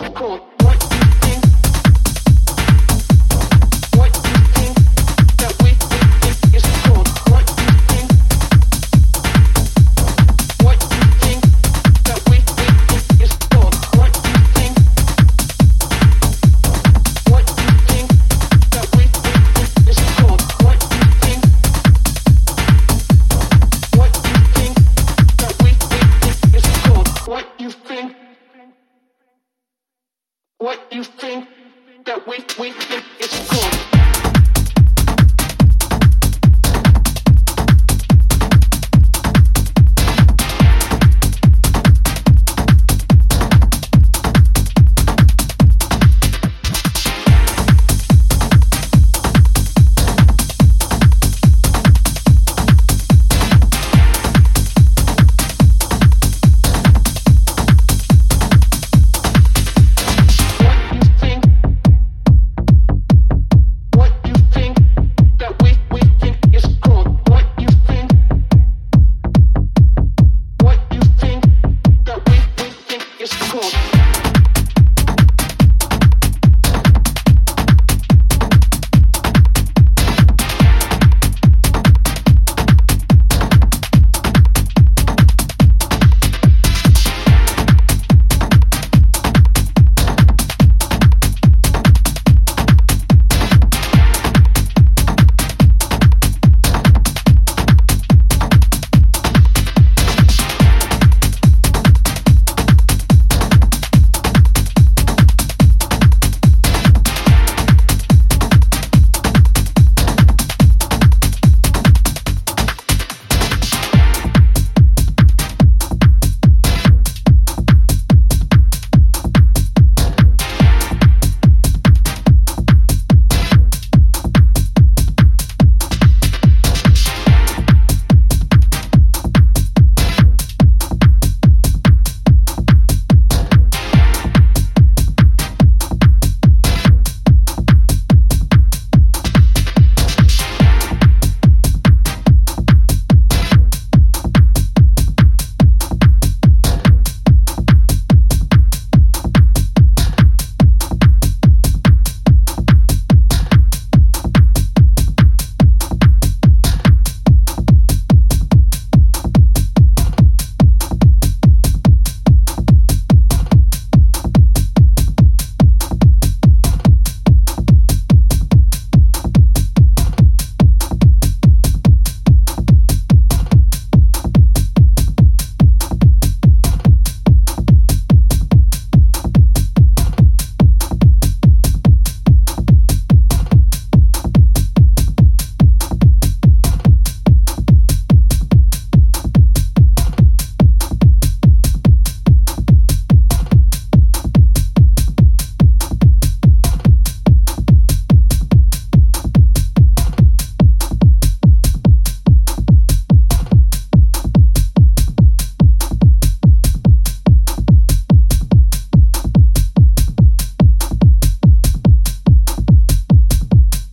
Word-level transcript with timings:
is 0.00 0.08
cool. 0.14 0.63
what 30.64 30.80
you 30.90 31.04
think 31.04 31.46
that 32.06 32.26
we, 32.26 32.38
we 32.58 32.72
think 32.72 33.04
is 33.20 33.48
cool. 33.50 33.83